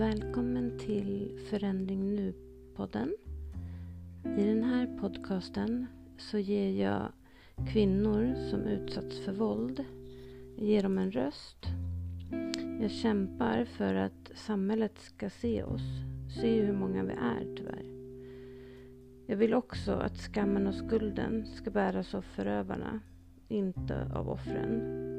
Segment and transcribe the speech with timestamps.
[0.00, 3.14] Välkommen till Förändring Nu-podden.
[4.38, 5.86] I den här podcasten
[6.18, 7.12] så ger jag
[7.72, 9.84] kvinnor som utsatts för våld,
[10.56, 11.66] ger dem en röst.
[12.80, 15.82] Jag kämpar för att samhället ska se oss,
[16.40, 17.84] se hur många vi är tyvärr.
[19.26, 23.00] Jag vill också att skammen och skulden ska bäras av förövarna,
[23.48, 25.09] inte av offren.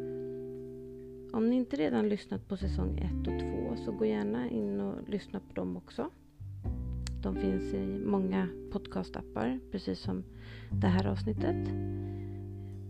[1.34, 5.10] Om ni inte redan lyssnat på säsong 1 och 2 så gå gärna in och
[5.10, 6.10] lyssna på dem också.
[7.24, 10.24] De finns i många podcastappar, precis som
[10.72, 11.70] det här avsnittet.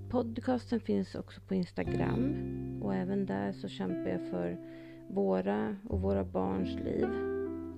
[0.09, 2.35] Podcasten finns också på Instagram
[2.82, 4.58] och även där så kämpar jag för
[5.10, 7.08] våra och våra barns liv.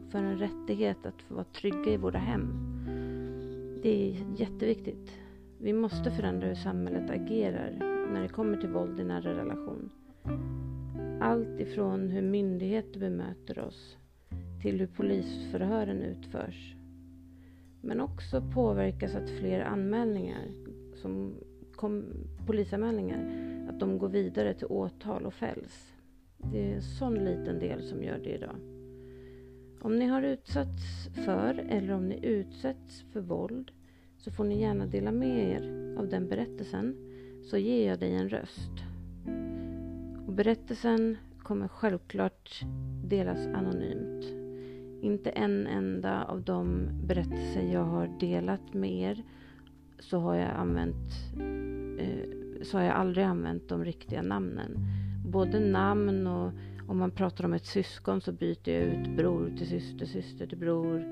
[0.10, 2.54] För en rättighet att få vara trygga i våra hem.
[3.84, 5.12] Det är jätteviktigt.
[5.58, 7.72] Vi måste förändra hur samhället agerar
[8.14, 9.90] när det kommer till våld i nära relation.
[11.24, 13.98] Allt ifrån hur myndigheter bemöter oss
[14.62, 16.76] till hur polisförhören utförs.
[17.82, 20.48] Men också påverkas att fler anmälningar,
[20.96, 21.36] som
[21.76, 22.06] kom,
[22.46, 23.20] polisanmälningar,
[23.70, 25.94] att de går vidare till åtal och fälls.
[26.38, 28.56] Det är en sån liten del som gör det idag.
[29.82, 33.72] Om ni har utsatts för eller om ni utsätts för våld
[34.18, 36.96] så får ni gärna dela med er av den berättelsen
[37.44, 38.93] så ger jag dig en röst.
[40.34, 42.62] Och berättelsen kommer självklart
[43.04, 44.26] delas anonymt.
[45.02, 49.24] Inte en enda av de berättelser jag har delat med er
[50.00, 51.12] så har jag använt
[52.00, 54.78] eh, så har jag aldrig använt de riktiga namnen.
[55.26, 56.52] Både namn och
[56.88, 60.58] om man pratar om ett syskon så byter jag ut bror till syster, syster till
[60.58, 61.04] bror.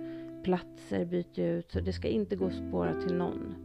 [0.44, 3.56] Platser byter jag ut, så det ska inte gå att spåra till någon.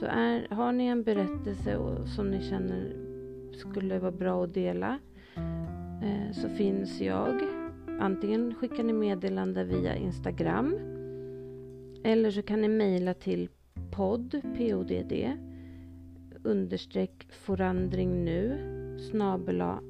[0.00, 3.05] Så är, har ni en berättelse och, som ni känner
[3.56, 4.98] skulle vara bra att dela
[6.02, 7.40] eh, så finns jag.
[8.00, 10.74] Antingen skickar ni meddelande via Instagram
[12.04, 13.48] eller så kan ni mejla till
[13.90, 15.38] podd, podd,
[16.42, 18.58] understreck forandring nu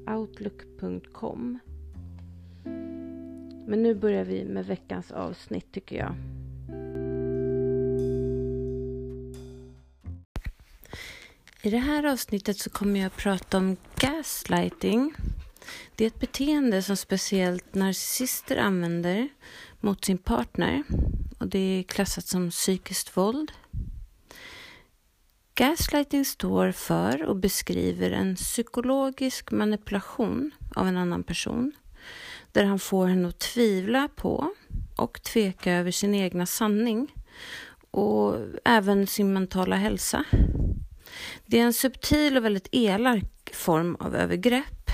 [0.07, 1.59] outlook.com.
[3.67, 6.15] Men nu börjar vi med veckans avsnitt tycker jag.
[11.67, 15.13] I det här avsnittet så kommer jag att prata om gaslighting.
[15.95, 19.29] Det är ett beteende som speciellt narcissister använder
[19.79, 20.83] mot sin partner
[21.39, 23.51] och det är klassat som psykiskt våld.
[25.55, 31.71] Gaslighting står för och beskriver en psykologisk manipulation av en annan person
[32.51, 34.53] där han får henne att tvivla på
[34.95, 37.13] och tveka över sin egna sanning
[37.91, 38.35] och
[38.65, 40.25] även sin mentala hälsa.
[41.49, 44.91] Det är en subtil och väldigt elak form av övergrepp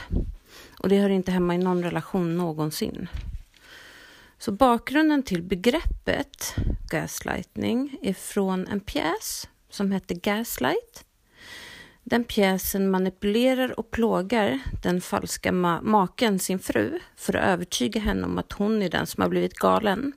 [0.80, 3.08] och det hör inte hemma i någon relation någonsin.
[4.38, 6.56] Så bakgrunden till begreppet
[6.92, 11.06] gaslightning är från en pjäs som hette Gaslight.
[12.03, 18.25] Den pjäsen manipulerar och plågar den falska ma maken, sin fru, för att övertyga henne
[18.25, 20.13] om att hon är den som har blivit galen.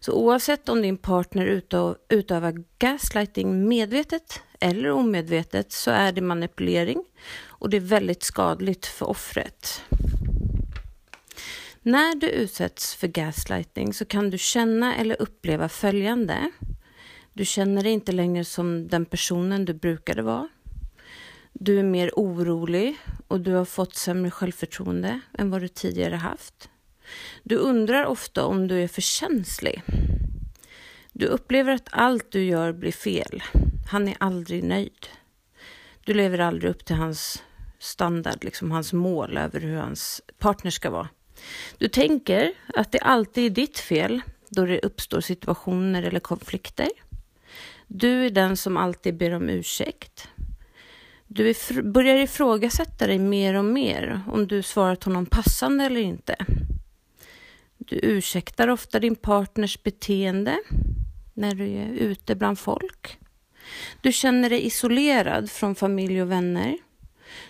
[0.00, 1.62] Så oavsett om din partner
[2.08, 7.04] utövar gaslighting medvetet eller omedvetet så är det manipulering
[7.46, 9.82] och det är väldigt skadligt för offret.
[11.82, 16.50] När du utsätts för gaslighting så kan du känna eller uppleva följande.
[17.32, 20.48] Du känner dig inte längre som den personen du brukade vara.
[21.52, 22.96] Du är mer orolig
[23.28, 26.68] och du har fått sämre självförtroende än vad du tidigare haft.
[27.42, 29.82] Du undrar ofta om du är för känslig.
[31.12, 33.42] Du upplever att allt du gör blir fel.
[33.86, 35.06] Han är aldrig nöjd.
[36.04, 37.42] Du lever aldrig upp till hans
[37.78, 41.08] standard, liksom hans mål över hur hans partner ska vara.
[41.78, 46.88] Du tänker att det alltid är ditt fel då det uppstår situationer eller konflikter.
[47.86, 50.28] Du är den som alltid ber om ursäkt.
[51.26, 56.36] Du är, börjar ifrågasätta dig mer och mer om du svarat honom passande eller inte.
[57.78, 60.58] Du ursäktar ofta din partners beteende
[61.34, 63.18] när du är ute bland folk.
[64.00, 66.78] Du känner dig isolerad från familj och vänner.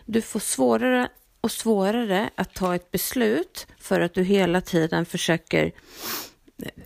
[0.04, 1.08] Du får svårare
[1.40, 5.72] och svårare att ta ett beslut för att du hela tiden försöker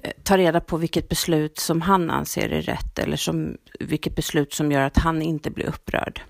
[0.02, 4.52] eh, ta reda på vilket beslut som han anser är rätt eller som, vilket beslut
[4.52, 6.22] som gör att han inte blir upprörd.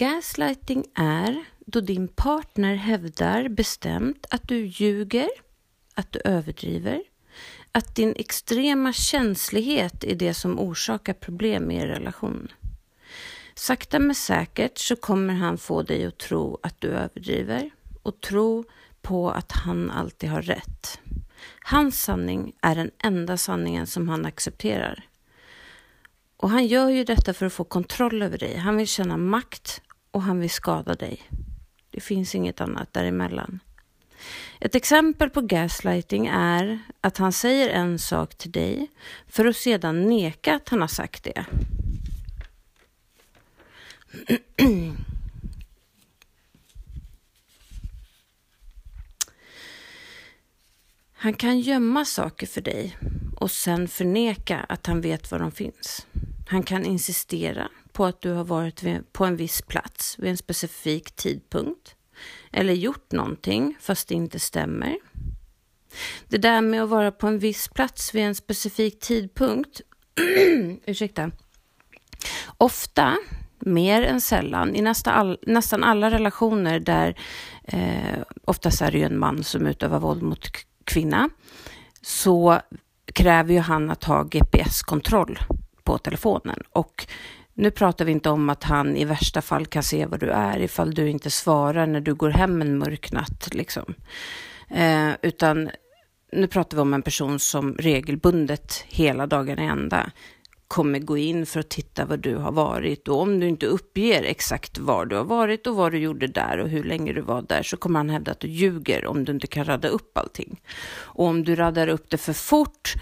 [0.00, 5.28] Gaslighting är då din partner hävdar bestämt att du ljuger,
[5.94, 7.02] att du överdriver,
[7.72, 12.48] att din extrema känslighet är det som orsakar problem i er relation.
[13.54, 17.70] Sakta men säkert så kommer han få dig att tro att du överdriver
[18.02, 18.64] och tro
[19.02, 21.00] på att han alltid har rätt.
[21.64, 25.08] Hans sanning är den enda sanningen som han accepterar.
[26.36, 28.56] Och han gör ju detta för att få kontroll över dig.
[28.56, 31.22] Han vill känna makt och han vill skada dig.
[31.90, 33.60] Det finns inget annat däremellan.
[34.60, 38.90] Ett exempel på gaslighting är att han säger en sak till dig
[39.26, 41.44] för att sedan neka att han har sagt det.
[51.22, 52.96] Han kan gömma saker för dig
[53.36, 56.06] och sen förneka att han vet var de finns.
[56.48, 57.68] Han kan insistera
[58.00, 58.82] på att du har varit
[59.12, 61.94] på en viss plats vid en specifik tidpunkt
[62.52, 64.96] eller gjort någonting fast det inte stämmer.
[66.28, 69.80] Det där med att vara på en viss plats vid en specifik tidpunkt,
[70.86, 71.30] ursäkta,
[72.56, 73.16] ofta,
[73.58, 77.18] mer än sällan, i nästa all, nästan alla relationer där
[77.64, 80.48] eh, oftast är det ju en man som utövar våld mot
[80.84, 81.28] kvinna,
[82.02, 82.60] så
[83.12, 85.38] kräver ju han att ha GPS-kontroll
[85.84, 86.62] på telefonen.
[86.70, 87.06] Och
[87.60, 90.58] nu pratar vi inte om att han i värsta fall kan se var du är
[90.58, 93.48] ifall du inte svarar när du går hem en mörk natt.
[93.52, 93.94] Liksom.
[94.68, 95.70] Eh, utan
[96.32, 100.10] nu pratar vi om en person som regelbundet hela dagen i ända
[100.68, 104.22] kommer gå in för att titta var du har varit och om du inte uppger
[104.22, 107.42] exakt var du har varit och vad du gjorde där och hur länge du var
[107.42, 110.60] där så kommer han hävda att du ljuger om du inte kan radda upp allting.
[110.92, 112.94] Och om du radar upp det för fort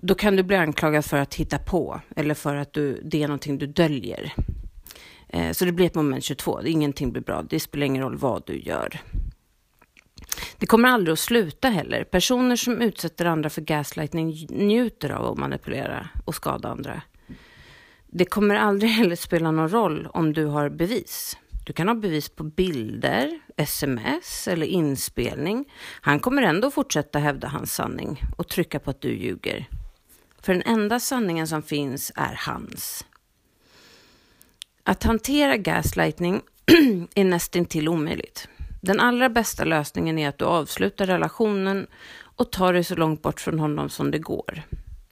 [0.00, 3.28] då kan du bli anklagad för att hitta på eller för att du, det är
[3.28, 4.34] någonting du döljer.
[5.28, 8.42] Eh, så det blir ett moment 22, ingenting blir bra, det spelar ingen roll vad
[8.46, 9.00] du gör.
[10.58, 12.04] Det kommer aldrig att sluta heller.
[12.04, 17.02] Personer som utsätter andra för gaslightning njuter av att manipulera och skada andra.
[18.06, 21.36] Det kommer aldrig heller spela någon roll om du har bevis.
[21.66, 25.72] Du kan ha bevis på bilder, sms eller inspelning.
[26.00, 29.68] Han kommer ändå fortsätta hävda hans sanning och trycka på att du ljuger.
[30.42, 33.04] För den enda sanningen som finns är hans.
[34.84, 36.42] Att hantera gaslightning
[37.14, 38.48] är nästintill omöjligt.
[38.80, 41.86] Den allra bästa lösningen är att du avslutar relationen
[42.36, 44.62] och tar dig så långt bort från honom som det går.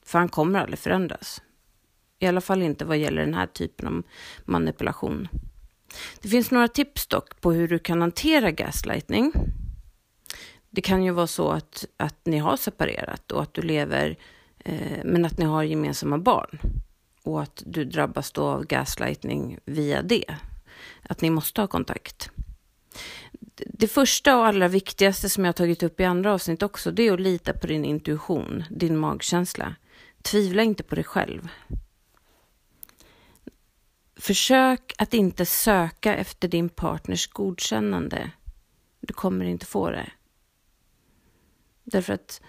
[0.03, 1.41] För han kommer aldrig förändras.
[2.19, 4.03] I alla fall inte vad gäller den här typen av
[4.45, 5.27] manipulation.
[6.21, 9.33] Det finns några tips dock på hur du kan hantera gaslightning.
[10.69, 14.17] Det kan ju vara så att, att ni har separerat och att du lever
[14.59, 16.59] Eh, men att ni har gemensamma barn
[17.23, 20.25] och att du drabbas då av gaslightning via det.
[21.03, 22.31] Att ni måste ha kontakt.
[23.55, 27.07] Det första och allra viktigaste som jag har tagit upp i andra avsnitt också, det
[27.07, 29.75] är att lita på din intuition, din magkänsla.
[30.21, 31.49] Tvivla inte på dig själv.
[34.15, 38.31] Försök att inte söka efter din partners godkännande.
[38.99, 40.11] Du kommer inte få det.
[41.83, 42.41] Därför att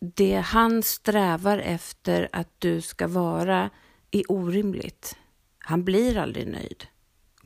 [0.00, 3.70] det han strävar efter att du ska vara
[4.10, 5.16] är orimligt.
[5.58, 6.84] Han blir aldrig nöjd.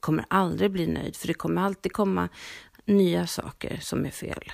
[0.00, 2.28] Kommer aldrig bli nöjd, för det kommer alltid komma
[2.84, 4.52] nya saker som är fel.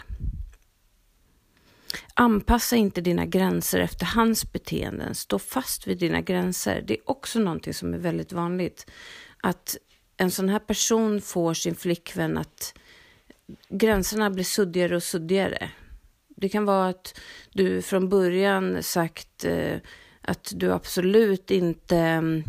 [2.14, 5.14] Anpassa inte dina gränser efter hans beteenden.
[5.14, 6.84] Stå fast vid dina gränser.
[6.86, 8.90] Det är också någonting som är väldigt vanligt.
[9.42, 9.76] Att
[10.16, 12.74] en sån här person får sin flickvän att
[13.68, 15.70] gränserna blir suddigare och suddigare.
[16.40, 17.20] Det kan vara att
[17.52, 19.76] du från början sagt eh,
[20.22, 22.44] att du absolut inte mm,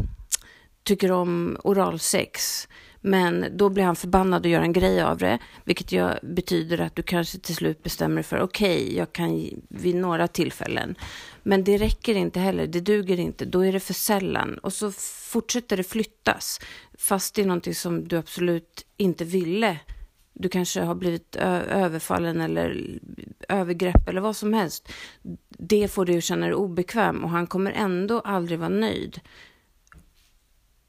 [0.83, 2.67] tycker om oralsex.
[3.01, 6.95] Men då blir han förbannad och gör en grej av det, vilket jag, betyder att
[6.95, 10.95] du kanske till slut bestämmer dig för okej, okay, jag kan vid några tillfällen.
[11.43, 14.57] Men det räcker inte heller, det duger inte, då är det för sällan.
[14.57, 14.91] Och så
[15.31, 16.59] fortsätter det flyttas,
[16.97, 19.77] fast det är någonting som du absolut inte ville
[20.39, 22.99] du kanske har blivit överfallen eller
[23.49, 24.91] övergrepp eller vad som helst.
[25.49, 29.19] Det får dig att känna dig obekväm och han kommer ändå aldrig vara nöjd.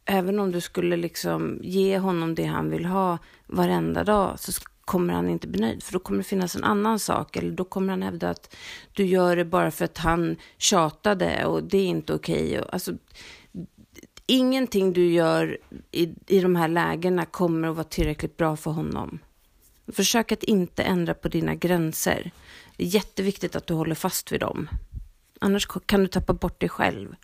[0.04, 5.14] Även om du skulle liksom ge honom det han vill ha varenda dag så kommer
[5.14, 5.83] han inte bli nöjd.
[5.83, 7.37] För då kommer det finnas en annan sak.
[7.37, 8.57] Eller då kommer han hävda att
[8.92, 12.59] du gör det bara för att han tjatade och det är inte okej.
[12.59, 12.69] Okay.
[12.73, 12.92] Alltså,
[14.26, 15.59] ingenting du gör
[15.90, 19.19] i, i de här lägena kommer att vara tillräckligt bra för honom.
[19.92, 22.30] Försök att inte ändra på dina gränser.
[22.76, 24.68] Det är jätteviktigt att du håller fast vid dem.
[25.40, 27.14] Annars kan du tappa bort dig själv.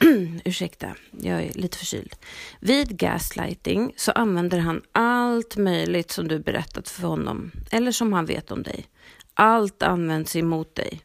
[0.44, 2.14] Ursäkta, jag är lite förkyld.
[2.60, 8.26] Vid gaslighting så använder han allt möjligt som du berättat för honom eller som han
[8.26, 8.86] vet om dig.
[9.34, 11.00] Allt används emot dig.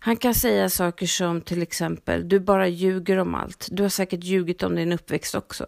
[0.00, 3.68] Han kan säga saker som till exempel, du bara ljuger om allt.
[3.70, 5.66] Du har säkert ljugit om din uppväxt också.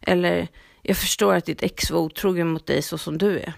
[0.00, 0.48] Eller,
[0.88, 3.54] jag förstår att ditt ex var otrogen mot dig så som du är.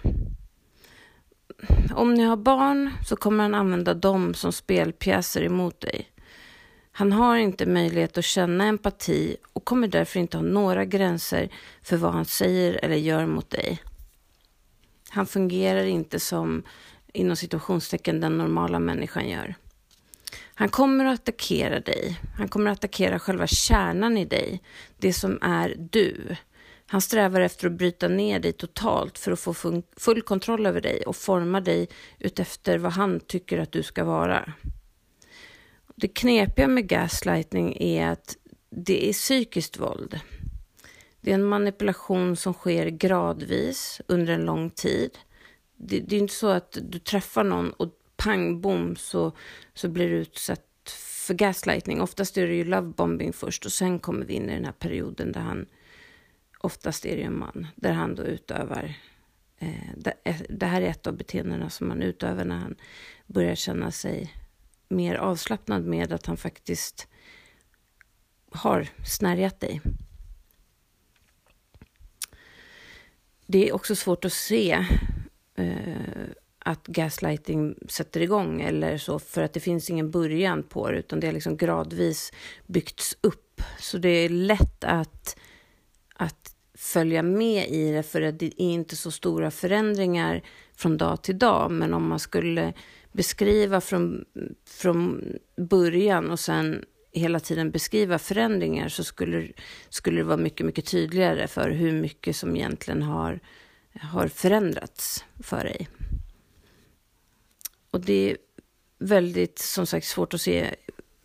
[1.95, 6.09] Om ni har barn så kommer han använda dem som spelpjäser emot dig.
[6.91, 11.49] Han har inte möjlighet att känna empati och kommer därför inte ha några gränser
[11.83, 13.81] för vad han säger eller gör mot dig.
[15.09, 16.63] Han fungerar inte som
[17.13, 19.55] inom situationstecken den normala människan gör.
[20.53, 22.19] Han kommer att attackera dig.
[22.37, 24.61] Han kommer att attackera själva kärnan i dig,
[24.97, 26.35] det som är du.
[26.91, 29.53] Han strävar efter att bryta ner dig totalt för att få
[29.97, 34.53] full kontroll över dig och forma dig utefter vad han tycker att du ska vara.
[35.95, 38.37] Det knepiga med gaslighting är att
[38.69, 40.19] det är psykiskt våld.
[41.21, 45.17] Det är en manipulation som sker gradvis under en lång tid.
[45.75, 49.31] Det, det är inte så att du träffar någon och pang bom så,
[49.73, 50.65] så blir du utsatt
[51.27, 52.01] för gaslighting.
[52.01, 55.31] Oftast är det ju lovebombing först och sen kommer vi in i den här perioden
[55.31, 55.65] där han,
[56.61, 58.93] oftast är det en man, där han då utövar
[59.57, 62.75] eh, det, eh, det här är ett av beteendena som han utövar när han
[63.27, 64.33] börjar känna sig
[64.89, 67.07] mer avslappnad med att han faktiskt
[68.51, 69.81] har snärjat dig.
[73.45, 74.85] Det är också svårt att se
[75.55, 80.97] eh, att gaslighting sätter igång eller så för att det finns ingen början på det
[80.97, 82.31] utan det har liksom gradvis
[82.67, 83.61] byggts upp.
[83.79, 85.39] Så det är lätt att,
[86.19, 90.41] att följa med i det för att det är inte så stora förändringar
[90.75, 91.71] från dag till dag.
[91.71, 92.73] Men om man skulle
[93.11, 94.25] beskriva från,
[94.67, 95.23] från
[95.57, 99.47] början och sen hela tiden beskriva förändringar så skulle,
[99.89, 103.39] skulle det vara mycket, mycket tydligare för hur mycket som egentligen har,
[104.01, 105.87] har förändrats för dig.
[107.91, 108.37] Och det är
[108.99, 110.75] väldigt, som sagt, svårt att se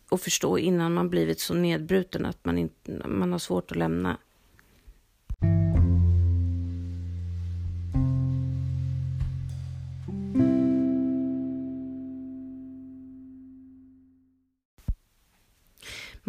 [0.09, 4.19] och förstå innan man blivit så nedbruten att man, inte, man har svårt att lämna.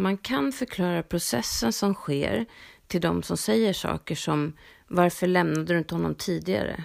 [0.05, 2.45] Man kan förklara processen som sker
[2.87, 4.53] till de som säger saker som
[4.87, 6.83] varför lämnade du inte honom tidigare?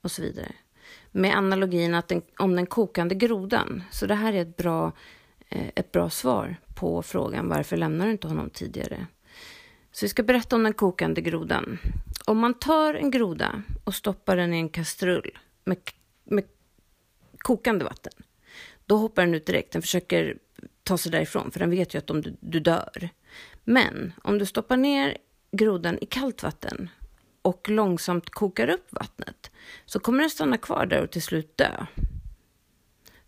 [0.00, 0.52] Och så vidare.
[1.10, 3.82] Med analogin att den, om den kokande grodan.
[3.90, 4.92] Så det här är ett bra,
[5.48, 9.06] eh, ett bra svar på frågan varför lämnar du inte honom tidigare?
[9.92, 11.78] Så vi ska berätta om den kokande grodan.
[12.24, 15.78] Om man tar en groda och stoppar den i en kastrull med,
[16.24, 16.44] med
[17.38, 18.12] kokande vatten,
[18.86, 19.72] då hoppar den ut direkt.
[19.72, 20.38] Den försöker
[20.88, 23.08] ta sig därifrån, för den vet ju att om du, du dör.
[23.64, 25.16] Men om du stoppar ner
[25.52, 26.90] grodan i kallt vatten
[27.42, 29.50] och långsamt kokar upp vattnet
[29.84, 31.86] så kommer den stanna kvar där och till slut dö.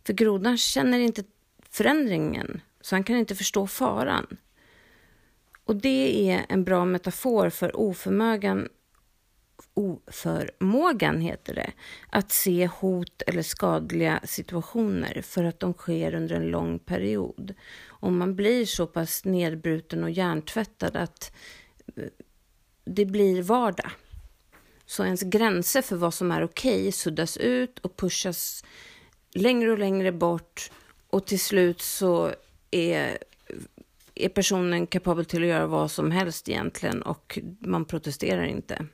[0.06, 1.24] För grodan känner inte
[1.70, 4.36] förändringen, så han kan inte förstå faran.
[5.64, 8.68] Och det är en bra metafor för oförmågan
[9.74, 11.72] oförmågan, heter det,
[12.10, 17.54] att se hot eller skadliga situationer för att de sker under en lång period.
[17.88, 21.32] Om man blir så pass nedbruten och hjärntvättad att
[21.96, 22.04] eh,
[22.84, 23.90] det blir vardag.
[24.86, 28.64] Så ens gränser för vad som är okej okay suddas ut och pushas
[29.34, 30.70] längre och längre bort
[31.10, 32.34] och till slut så
[32.70, 33.18] är,
[34.14, 38.86] är personen kapabel till att göra vad som helst egentligen och man protesterar inte.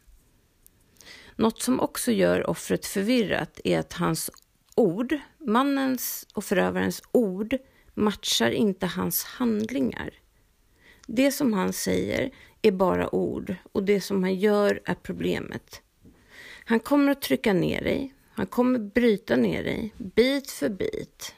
[1.36, 4.30] Något som också gör offret förvirrat är att hans
[4.74, 7.56] ord, mannens och förövarens ord,
[7.94, 10.10] matchar inte hans handlingar.
[11.06, 12.30] Det som han säger
[12.62, 15.82] är bara ord och det som han gör är problemet.
[16.64, 21.34] Han kommer att trycka ner dig, han kommer bryta ner dig bit för bit.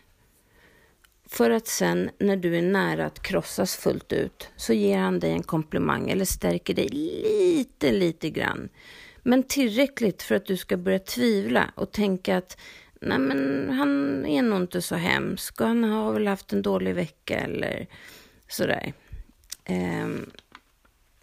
[1.26, 5.30] För att sen när du är nära att krossas fullt ut så ger han dig
[5.30, 8.68] en komplimang eller stärker dig lite, lite grann.
[9.28, 12.58] Men tillräckligt för att du ska börja tvivla och tänka att
[13.00, 16.94] nej men han är nog inte så hemsk och han har väl haft en dålig
[16.94, 17.86] vecka eller
[18.48, 18.92] sådär.
[19.68, 20.30] Um,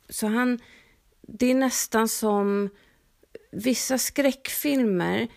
[0.10, 0.60] så han,
[1.22, 2.70] det är nästan som
[3.52, 5.28] vissa skräckfilmer,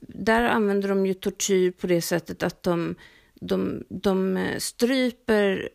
[0.00, 2.94] där använder de ju tortyr på det sättet att de,
[3.34, 5.68] de, de eh, stryper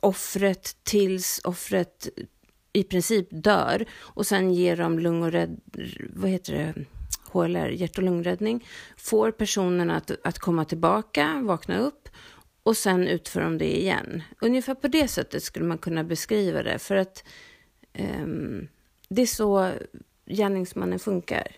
[0.00, 2.08] offret tills offret
[2.72, 5.60] i princip dör och sen ger de lung och rädd,
[6.10, 6.74] vad heter det,
[7.32, 12.08] HLR, hjärt och lungräddning, får personen att, att komma tillbaka, vakna upp
[12.62, 14.22] och sen utför de det igen.
[14.40, 16.78] Ungefär på det sättet skulle man kunna beskriva det.
[16.78, 17.24] För att
[17.98, 18.68] um,
[19.08, 19.72] det är så
[20.26, 21.56] gärningsmannen funkar.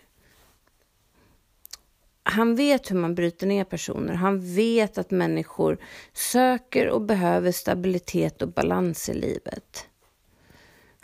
[2.22, 4.14] Han vet hur man bryter ner personer.
[4.14, 5.78] Han vet att människor
[6.12, 9.88] söker och behöver stabilitet och balans i livet.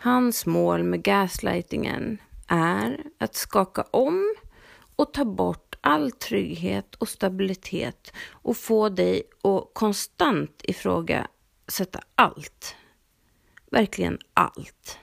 [0.02, 4.35] Hans mål med gaslightingen är att skaka om
[4.97, 12.75] och ta bort all trygghet och stabilitet och få dig att konstant ifrågasätta allt.
[13.71, 14.99] Verkligen allt.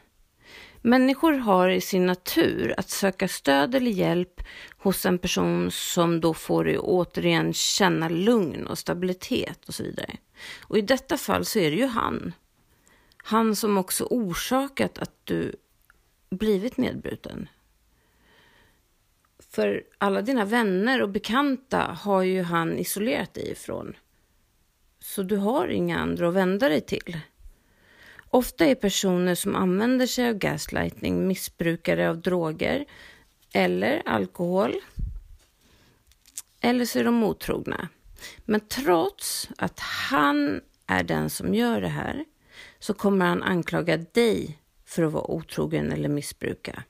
[0.81, 4.41] Människor har i sin natur att söka stöd eller hjälp
[4.77, 10.17] hos en person som då får dig återigen känna lugn och stabilitet och så vidare.
[10.61, 12.33] Och i detta fall så är det ju han.
[13.27, 15.55] Han som också orsakat att du
[16.29, 17.49] blivit nedbruten.
[19.39, 23.95] För alla dina vänner och bekanta har ju han isolerat dig ifrån.
[24.99, 27.19] Så du har inga andra att vända dig till.
[28.29, 32.85] Ofta är personer som använder sig av gaslightning missbrukare av droger
[33.53, 34.75] eller alkohol.
[36.61, 37.89] Eller så är de otrogna.
[38.45, 42.25] Men trots att han är den som gör det här
[42.87, 46.83] så kommer han anklaga dig för att vara otrogen eller missbruka.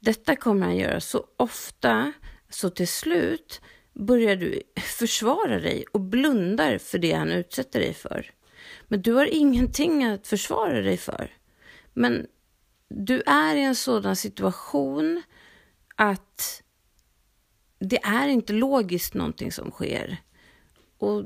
[0.00, 2.12] Detta kommer han göra så ofta
[2.48, 3.60] så till slut
[3.94, 8.30] börjar du försvara dig och blundar för det han utsätter dig för.
[8.88, 11.36] Men du har ingenting att försvara dig för.
[11.92, 12.26] Men
[12.88, 15.22] du är i en sådan situation
[15.96, 16.62] att
[17.78, 20.16] det är inte logiskt någonting som sker.
[20.98, 21.24] Och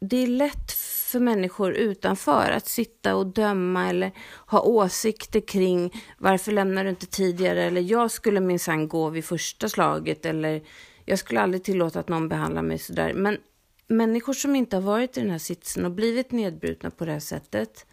[0.00, 0.70] det är lätt
[1.12, 4.12] för människor utanför att sitta och döma eller
[4.46, 9.68] ha åsikter kring varför lämnar du inte tidigare eller jag skulle minsann gå vid första
[9.68, 10.62] slaget eller
[11.04, 13.14] jag skulle aldrig tillåta att någon behandlar mig sådär.
[13.14, 13.38] Men
[13.86, 17.20] människor som inte har varit i den här sitsen och blivit nedbrutna på det här
[17.20, 17.86] sättet,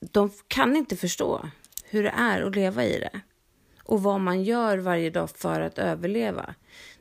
[0.00, 1.48] de kan inte förstå
[1.84, 3.20] hur det är att leva i det
[3.82, 6.54] och vad man gör varje dag för att överleva.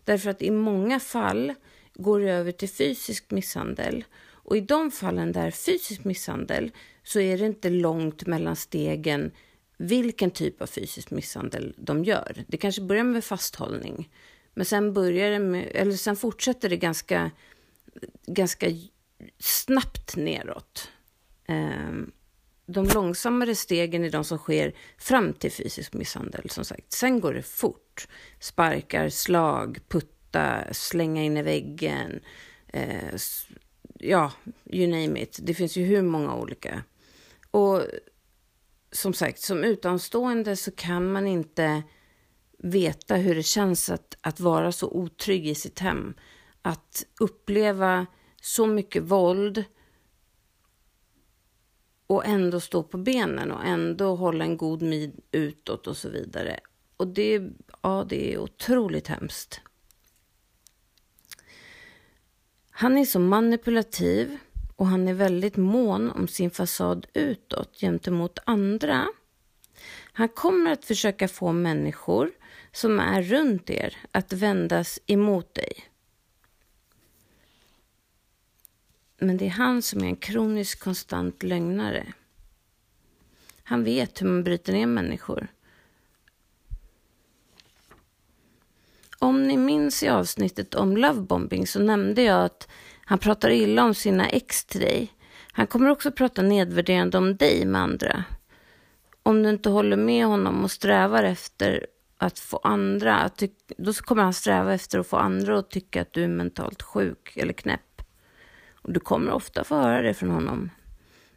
[0.04, 1.54] Därför att i många fall
[1.96, 4.04] går det över till fysisk misshandel
[4.44, 6.72] och i de fallen där fysisk misshandel
[7.04, 9.32] så är det inte långt mellan stegen
[9.78, 12.44] vilken typ av fysisk misshandel de gör.
[12.48, 14.10] Det kanske börjar med fasthållning,
[14.54, 17.32] men sen börjar det med, eller sen fortsätter det ganska
[18.26, 18.68] ganska
[19.40, 20.92] snabbt neråt.
[21.48, 22.12] Ehm,
[22.66, 26.50] de långsammare stegen är de som sker fram till fysisk misshandel.
[26.50, 26.92] Som sagt.
[26.92, 28.08] Sen går det fort.
[28.40, 32.20] Sparkar, slag, putta, slänga in i väggen.
[32.68, 33.16] Eh,
[34.06, 34.32] Ja,
[34.66, 35.40] you name it.
[35.42, 36.84] Det finns ju hur många olika.
[37.52, 37.82] Och
[38.92, 41.84] som sagt, som utomstående så kan man inte
[42.58, 46.14] veta hur det känns att, att vara så otrygg i sitt hem
[46.62, 48.06] att uppleva
[48.42, 49.64] så mycket våld
[52.08, 56.60] och ändå stå på benen och ändå hålla en god min utåt och så vidare.
[56.98, 57.50] Och det,
[57.82, 59.62] ja, det är otroligt hemskt.
[62.84, 64.38] Han är så manipulativ
[64.76, 69.08] och han är väldigt mån om sin fasad utåt gentemot andra.
[70.14, 72.32] Han kommer att försöka få människor
[72.72, 75.74] som är runt er att vändas emot dig.
[79.18, 82.14] Men det är han som är en kronisk konstant lögnare.
[83.64, 85.48] Han vet hur man bryter ner människor.
[89.24, 92.68] Om ni minns i avsnittet om lovebombing så nämnde jag att
[93.06, 95.14] han pratar illa om sina ex till dig.
[95.52, 98.24] Han kommer också prata nedvärderande om dig med andra.
[99.24, 101.86] Om du inte håller med honom och strävar efter
[102.18, 103.76] att få andra, att tycka...
[103.78, 107.38] då kommer han sträva efter att få andra att tycka att du är mentalt sjuk
[107.38, 108.02] eller knäpp.
[108.74, 110.70] Och du kommer ofta få höra det från honom.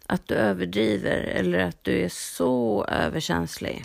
[0.07, 3.85] Att du överdriver eller att du är så överkänslig.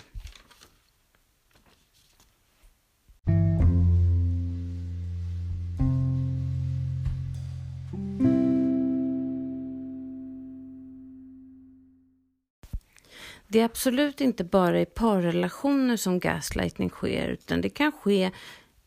[13.52, 18.30] Det är absolut inte bara i parrelationer som gaslightning sker, utan det kan ske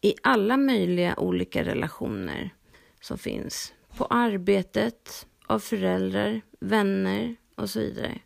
[0.01, 2.49] i alla möjliga olika relationer
[3.01, 8.19] som finns på arbetet, av föräldrar, vänner och så vidare.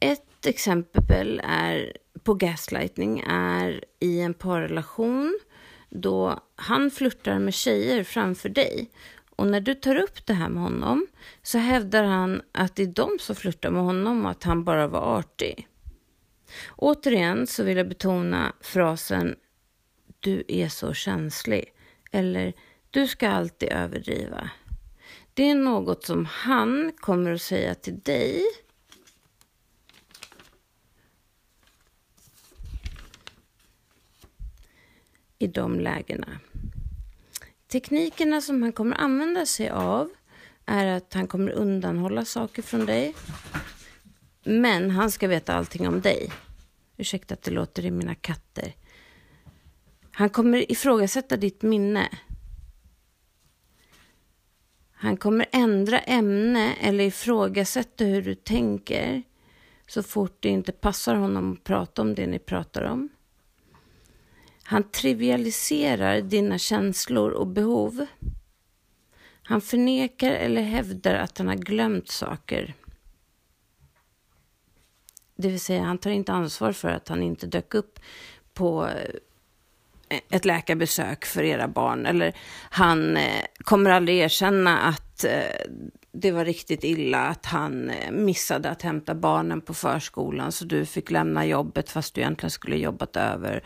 [0.00, 5.38] Ett exempel är på gaslightning är i en parrelation
[5.88, 8.90] då han flörtar med tjejer framför dig.
[9.40, 11.06] Och när du tar upp det här med honom
[11.42, 14.86] så hävdar han att det är de som flörtar med honom och att han bara
[14.86, 15.68] var artig.
[16.76, 19.36] Återigen så vill jag betona frasen
[20.20, 21.72] du är så känslig
[22.10, 22.52] eller
[22.90, 24.50] du ska alltid överdriva.
[25.34, 28.42] Det är något som han kommer att säga till dig.
[35.38, 36.40] I de lägena.
[37.70, 40.10] Teknikerna som han kommer använda sig av
[40.66, 43.14] är att han kommer undanhålla saker från dig.
[44.44, 46.32] Men han ska veta allting om dig.
[46.96, 48.74] Ursäkta att det låter i mina katter.
[50.12, 52.08] Han kommer ifrågasätta ditt minne.
[54.92, 59.22] Han kommer ändra ämne eller ifrågasätta hur du tänker
[59.86, 63.08] så fort det inte passar honom att prata om det ni pratar om.
[64.70, 68.06] Han trivialiserar dina känslor och behov.
[69.42, 72.74] Han förnekar eller hävdar att han har glömt saker.
[75.36, 78.00] Det vill säga, han tar inte ansvar för att han inte dök upp
[78.54, 78.88] på
[80.08, 82.06] eh, ett läkarbesök för era barn.
[82.06, 82.36] Eller
[82.70, 85.72] han eh, kommer aldrig erkänna att eh,
[86.12, 91.10] det var riktigt illa att han missade att hämta barnen på förskolan så du fick
[91.10, 93.64] lämna jobbet fast du egentligen skulle jobbat över.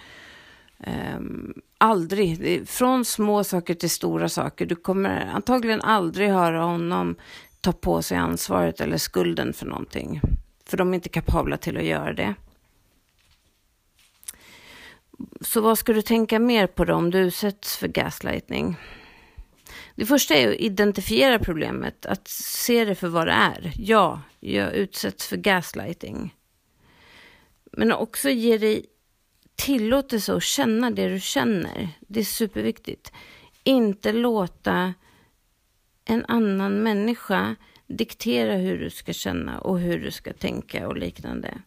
[0.86, 4.66] Um, aldrig, från små saker till stora saker.
[4.66, 7.16] Du kommer antagligen aldrig höra honom
[7.64, 10.20] ta på sig ansvaret eller skulden för någonting.
[10.66, 12.34] För de är inte kapabla till att göra det.
[15.40, 18.76] Så vad ska du tänka mer på då om du utsätts för gaslightning?
[19.94, 23.72] Det första är att identifiera problemet, att se det för vad det är.
[23.76, 26.34] Ja, jag utsätts för gaslighting.
[27.72, 28.86] Men också ge dig
[29.56, 31.88] tillåtelse att känna det du känner.
[32.00, 33.12] Det är superviktigt.
[33.64, 34.94] Inte låta
[36.04, 41.58] en annan människa diktera hur du ska känna och hur du ska tänka och liknande.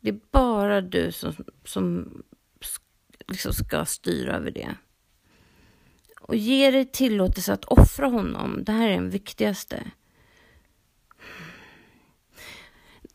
[0.00, 2.12] Det är bara du som, som
[3.28, 4.74] liksom ska styra över det.
[6.20, 8.64] Och ge dig tillåtelse att offra honom.
[8.64, 9.90] Det här är den viktigaste.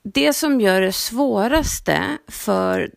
[0.04, 2.92] Det som gör det svåraste för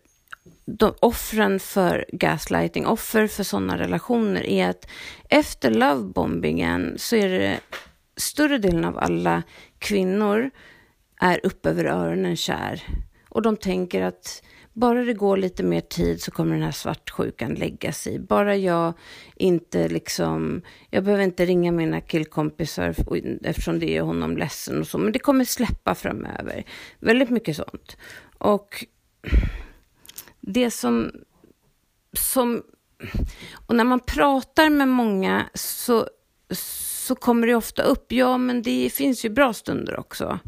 [0.77, 4.89] de, offren för gaslighting, offer för sådana relationer är att
[5.29, 7.61] efter lovebombingen så är det
[8.17, 9.43] större delen av alla
[9.79, 10.51] kvinnor
[11.21, 12.83] är upp över öronen kär.
[13.29, 17.55] Och de tänker att bara det går lite mer tid så kommer den här svartsjukan
[17.55, 18.19] lägga sig.
[18.19, 18.93] Bara jag
[19.37, 22.95] inte liksom, jag behöver inte ringa mina killkompisar
[23.45, 26.65] eftersom det gör honom ledsen och så, men det kommer släppa framöver.
[27.01, 27.97] Väldigt mycket sånt.
[28.39, 28.85] Och
[30.53, 31.13] det som,
[32.13, 32.63] som
[33.67, 36.09] och när man pratar med många så,
[36.51, 40.39] så kommer det ofta upp, ja men det finns ju bra stunder också.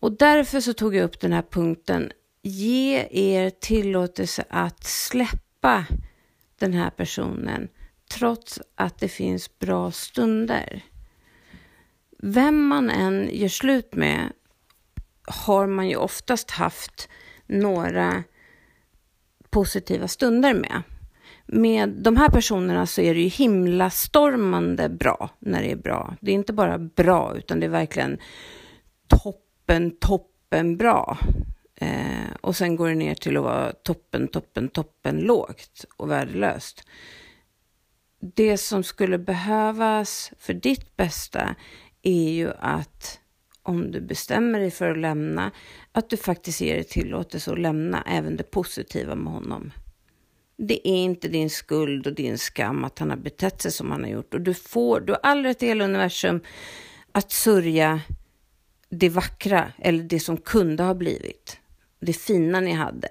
[0.00, 2.12] Och därför så tog jag upp den här punkten,
[2.42, 5.86] ge er tillåtelse att släppa
[6.58, 7.68] den här personen
[8.10, 10.84] trots att det finns bra stunder.
[12.18, 14.32] Vem man än gör slut med
[15.26, 17.08] har man ju oftast haft
[17.46, 18.24] några
[19.56, 20.82] positiva stunder med.
[21.46, 26.16] Med de här personerna så är det ju himlastormande bra när det är bra.
[26.20, 28.18] Det är inte bara bra, utan det är verkligen
[29.06, 31.18] toppen, toppen bra.
[31.74, 36.86] Eh, och sen går det ner till att vara toppen, toppen, toppen lågt och värdelöst.
[38.20, 41.54] Det som skulle behövas för ditt bästa
[42.02, 43.20] är ju att
[43.68, 45.50] om du bestämmer dig för att lämna,
[45.92, 49.72] att du faktiskt ger dig tillåtelse att lämna även det positiva med honom.
[50.56, 54.02] Det är inte din skuld och din skam att han har betett sig som han
[54.02, 54.34] har gjort.
[54.34, 56.40] Och du får, du har all rätt i hela universum
[57.12, 58.00] att sörja
[58.88, 61.58] det vackra eller det som kunde ha blivit.
[62.00, 63.08] Det fina ni hade.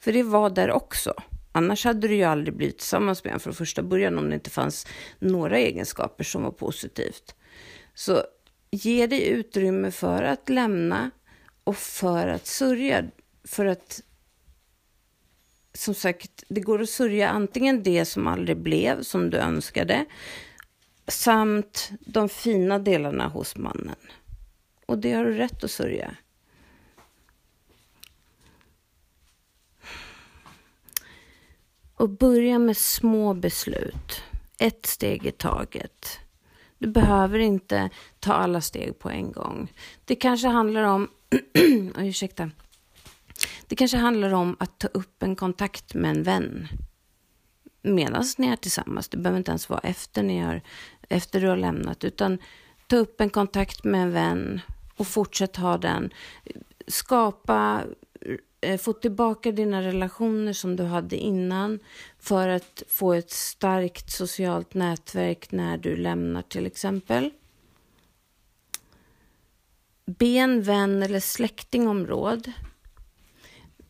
[0.00, 1.14] För det var där också.
[1.52, 4.50] Annars hade du ju aldrig blivit tillsammans med honom från första början om det inte
[4.50, 4.86] fanns
[5.18, 7.34] några egenskaper som var positivt.
[7.94, 8.22] Så
[8.74, 11.10] ge dig utrymme för att lämna
[11.64, 13.04] och för att sörja.
[13.44, 14.02] För att
[15.74, 20.04] som sagt, det går att sörja antingen det som aldrig blev som du önskade
[21.08, 23.96] samt de fina delarna hos mannen.
[24.86, 26.16] Och det har du rätt att sörja.
[31.94, 34.22] Och börja med små beslut.
[34.58, 36.23] Ett steg i taget.
[36.84, 39.72] Du behöver inte ta alla steg på en gång.
[40.04, 41.08] Det kanske handlar om,
[41.98, 42.50] ursäkta,
[43.66, 46.68] det kanske handlar om att ta upp en kontakt med en vän
[47.82, 49.08] medan ni är tillsammans.
[49.08, 50.60] Det behöver inte ens vara efter, ni har,
[51.08, 52.38] efter du har lämnat, utan
[52.86, 54.60] ta upp en kontakt med en vän
[54.96, 56.10] och fortsätt ha den.
[56.86, 57.82] Skapa
[58.64, 61.78] Eh, få tillbaka dina relationer som du hade innan
[62.18, 67.30] för att få ett starkt socialt nätverk när du lämnar till exempel.
[70.06, 72.52] be en vän eller släkting om råd.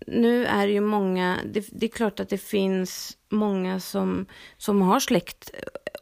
[0.06, 4.82] Nu är det ju många, det, det, är klart att det finns många som, som
[4.82, 5.50] har släkt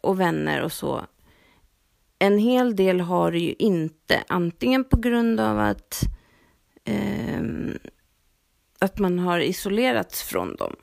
[0.03, 1.07] och vänner och så.
[2.19, 6.03] En hel del har det ju inte, antingen på grund av att,
[6.85, 7.43] eh,
[8.83, 10.77] att man har isolerats från dem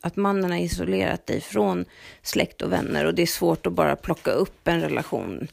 [0.00, 1.84] att mannen har isolerat dig från
[2.22, 5.48] släkt och vänner och det är svårt att bara plocka upp en relation.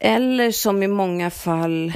[0.00, 1.92] Eller som i många fall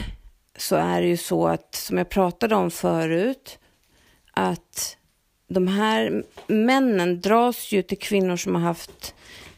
[0.57, 3.59] så är det ju så att, som jag pratade om förut,
[4.33, 4.97] att
[5.49, 9.15] de här männen dras ju till kvinnor som har haft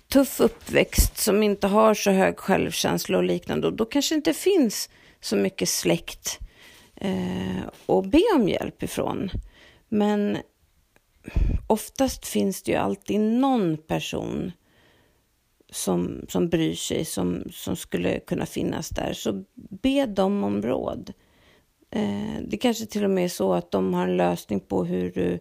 [0.09, 3.67] tuff uppväxt, som inte har så hög självkänsla och liknande.
[3.67, 4.89] Och då kanske inte finns
[5.21, 6.39] så mycket släkt
[7.01, 9.31] eh, och be om hjälp ifrån.
[9.89, 10.39] Men
[11.67, 14.53] oftast finns det ju alltid någon person
[15.71, 19.13] som, som bryr sig, som, som skulle kunna finnas där.
[19.13, 21.13] Så be dem om råd.
[21.91, 25.13] Eh, det kanske till och med är så att de har en lösning på hur
[25.13, 25.39] du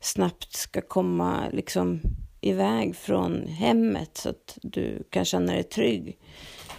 [0.00, 2.00] snabbt ska komma liksom,
[2.40, 6.18] iväg från hemmet så att du kan känna dig trygg.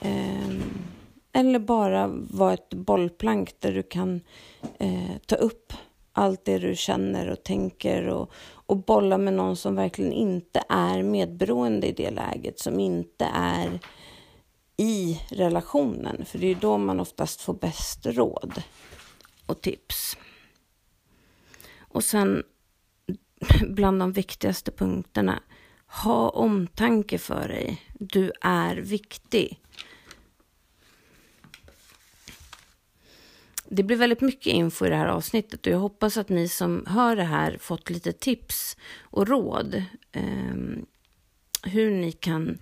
[0.01, 0.49] Eh,
[1.33, 4.21] eller bara vara ett bollplank där du kan
[4.79, 5.73] eh, ta upp
[6.11, 8.31] allt det du känner och tänker och,
[8.65, 13.79] och bolla med någon som verkligen inte är medberoende i det läget, som inte är
[14.77, 16.25] i relationen.
[16.25, 18.63] För det är då man oftast får bäst råd
[19.45, 20.17] och tips.
[21.77, 22.43] Och sen
[23.69, 25.43] bland de viktigaste punkterna,
[26.03, 27.81] ha omtanke för dig.
[27.93, 29.62] Du är viktig.
[33.73, 36.85] Det blir väldigt mycket info i det här avsnittet och jag hoppas att ni som
[36.87, 40.55] hör det här fått lite tips och råd eh,
[41.63, 42.57] hur ni kan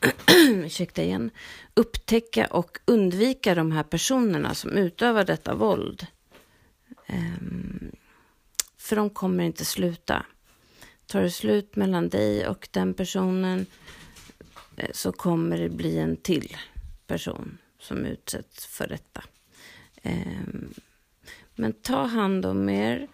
[0.64, 1.30] ursäkta igen,
[1.74, 6.06] upptäcka och undvika de här personerna som utövar detta våld.
[7.06, 7.88] Eh,
[8.78, 10.26] för de kommer inte sluta.
[11.06, 13.66] Tar det slut mellan dig och den personen
[14.76, 16.56] eh, så kommer det bli en till
[17.06, 19.24] person som utsätts för detta.
[20.04, 20.74] Ehm,
[21.54, 23.08] men ta hand om er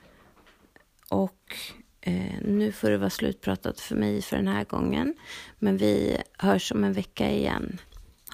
[1.09, 1.57] och
[2.01, 5.15] eh, nu får det vara slutpratat för mig för den här gången.
[5.59, 7.79] Men vi hörs om en vecka igen.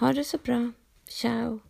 [0.00, 0.72] Ha det så bra.
[1.08, 1.60] Ciao!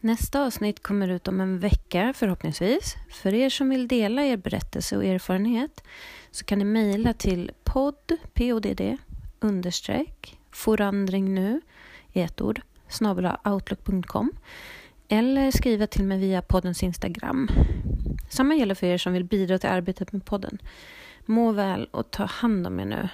[0.00, 2.94] Nästa avsnitt kommer ut om en vecka förhoppningsvis.
[3.10, 5.84] För er som vill dela er berättelse och erfarenhet
[6.30, 8.98] så kan ni mejla till podd, podd,
[9.40, 11.60] understreck, forandring nu,
[12.12, 14.32] i ett ord, snabel outlook.com
[15.08, 17.48] eller skriva till mig via poddens Instagram.
[18.28, 20.58] Samma gäller för er som vill bidra till arbetet med podden.
[21.24, 23.08] Må väl och ta hand om er nu.